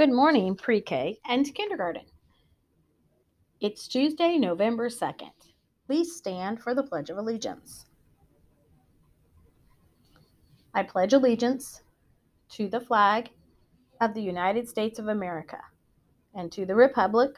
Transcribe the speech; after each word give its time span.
Good 0.00 0.12
morning, 0.12 0.56
pre 0.56 0.80
K 0.80 1.18
and 1.28 1.54
kindergarten. 1.54 2.06
It's 3.60 3.86
Tuesday, 3.86 4.38
November 4.38 4.88
2nd. 4.88 5.32
Please 5.86 6.16
stand 6.16 6.62
for 6.62 6.74
the 6.74 6.82
Pledge 6.82 7.10
of 7.10 7.18
Allegiance. 7.18 7.84
I 10.72 10.84
pledge 10.84 11.12
allegiance 11.12 11.82
to 12.52 12.66
the 12.66 12.80
flag 12.80 13.28
of 14.00 14.14
the 14.14 14.22
United 14.22 14.70
States 14.70 14.98
of 14.98 15.08
America 15.08 15.58
and 16.34 16.50
to 16.50 16.64
the 16.64 16.74
Republic 16.74 17.36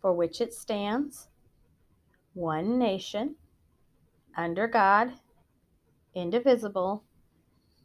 for 0.00 0.12
which 0.12 0.40
it 0.40 0.52
stands, 0.52 1.28
one 2.32 2.76
nation, 2.76 3.36
under 4.36 4.66
God, 4.66 5.12
indivisible, 6.12 7.04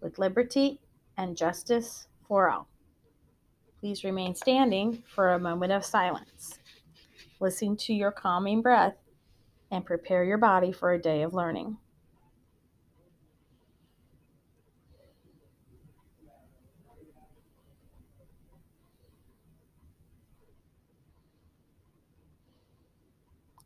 with 0.01 0.17
liberty 0.17 0.81
and 1.15 1.37
justice 1.37 2.07
for 2.27 2.49
all. 2.49 2.67
Please 3.79 4.03
remain 4.03 4.35
standing 4.35 5.03
for 5.07 5.33
a 5.33 5.39
moment 5.39 5.71
of 5.71 5.85
silence. 5.85 6.59
Listen 7.39 7.77
to 7.77 7.93
your 7.93 8.11
calming 8.11 8.61
breath 8.61 8.97
and 9.71 9.85
prepare 9.85 10.23
your 10.25 10.37
body 10.37 10.71
for 10.71 10.91
a 10.91 11.01
day 11.01 11.21
of 11.21 11.33
learning. 11.33 11.77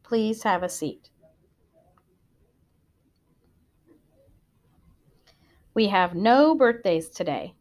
Please 0.04 0.44
have 0.44 0.62
a 0.62 0.70
seat. 0.70 1.10
We 5.74 5.88
have 5.88 6.14
no 6.14 6.54
birthdays 6.54 7.10
today. 7.10 7.56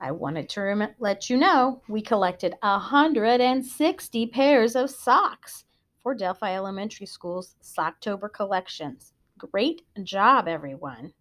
I 0.00 0.10
wanted 0.10 0.48
to 0.50 0.60
rem- 0.60 0.94
let 0.98 1.30
you 1.30 1.36
know 1.36 1.82
we 1.88 2.02
collected 2.02 2.54
160 2.60 4.26
pairs 4.26 4.76
of 4.76 4.90
socks 4.90 5.64
for 6.02 6.14
Delphi 6.14 6.54
Elementary 6.54 7.06
School's 7.06 7.56
Socktober 7.62 8.32
collections. 8.32 9.12
Great 9.38 9.82
job, 10.02 10.46
everyone. 10.48 11.12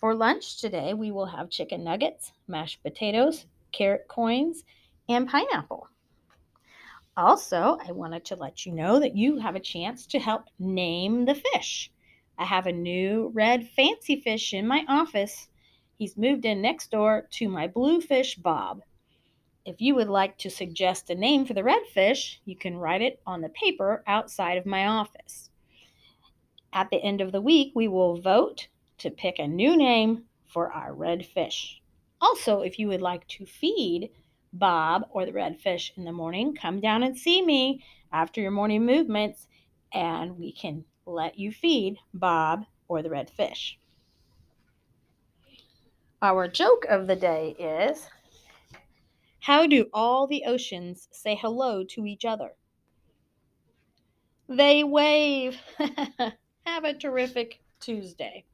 For 0.00 0.14
lunch 0.14 0.60
today, 0.60 0.94
we 0.94 1.10
will 1.10 1.26
have 1.26 1.50
chicken 1.50 1.84
nuggets, 1.84 2.32
mashed 2.46 2.82
potatoes, 2.82 3.46
carrot 3.72 4.06
coins, 4.08 4.64
and 5.08 5.28
pineapple. 5.28 5.88
Also, 7.16 7.78
I 7.86 7.92
wanted 7.92 8.24
to 8.26 8.36
let 8.36 8.66
you 8.66 8.72
know 8.72 8.98
that 8.98 9.16
you 9.16 9.38
have 9.38 9.54
a 9.54 9.60
chance 9.60 10.06
to 10.08 10.18
help 10.18 10.44
name 10.58 11.26
the 11.26 11.34
fish. 11.34 11.90
I 12.36 12.44
have 12.44 12.66
a 12.66 12.72
new 12.72 13.30
red 13.32 13.68
fancy 13.68 14.20
fish 14.20 14.52
in 14.52 14.66
my 14.66 14.84
office. 14.88 15.48
He's 16.04 16.18
moved 16.18 16.44
in 16.44 16.60
next 16.60 16.90
door 16.90 17.26
to 17.30 17.48
my 17.48 17.66
bluefish 17.66 18.36
Bob. 18.36 18.82
If 19.64 19.80
you 19.80 19.94
would 19.94 20.10
like 20.10 20.36
to 20.36 20.50
suggest 20.50 21.08
a 21.08 21.14
name 21.14 21.46
for 21.46 21.54
the 21.54 21.62
redfish, 21.62 22.40
you 22.44 22.56
can 22.56 22.76
write 22.76 23.00
it 23.00 23.22
on 23.26 23.40
the 23.40 23.48
paper 23.48 24.04
outside 24.06 24.58
of 24.58 24.66
my 24.66 24.86
office. 24.86 25.48
At 26.74 26.90
the 26.90 27.02
end 27.02 27.22
of 27.22 27.32
the 27.32 27.40
week, 27.40 27.72
we 27.74 27.88
will 27.88 28.20
vote 28.20 28.68
to 28.98 29.10
pick 29.10 29.38
a 29.38 29.48
new 29.48 29.78
name 29.78 30.24
for 30.46 30.70
our 30.70 30.92
redfish. 30.92 31.78
Also, 32.20 32.60
if 32.60 32.78
you 32.78 32.88
would 32.88 33.00
like 33.00 33.26
to 33.28 33.46
feed 33.46 34.10
Bob 34.52 35.08
or 35.10 35.24
the 35.24 35.32
redfish 35.32 35.90
in 35.96 36.04
the 36.04 36.12
morning, 36.12 36.54
come 36.54 36.82
down 36.82 37.02
and 37.02 37.16
see 37.16 37.40
me 37.40 37.82
after 38.12 38.42
your 38.42 38.50
morning 38.50 38.84
movements 38.84 39.48
and 39.90 40.38
we 40.38 40.52
can 40.52 40.84
let 41.06 41.38
you 41.38 41.50
feed 41.50 41.96
Bob 42.12 42.66
or 42.88 43.00
the 43.00 43.08
red 43.08 43.30
fish. 43.30 43.78
Our 46.24 46.48
joke 46.48 46.86
of 46.86 47.06
the 47.06 47.16
day 47.16 47.54
is 47.58 48.08
How 49.40 49.66
do 49.66 49.90
all 49.92 50.26
the 50.26 50.44
oceans 50.46 51.06
say 51.12 51.34
hello 51.34 51.84
to 51.90 52.06
each 52.06 52.24
other? 52.24 52.52
They 54.48 54.82
wave. 54.84 55.60
Have 56.64 56.84
a 56.84 56.94
terrific 56.94 57.60
Tuesday. 57.78 58.46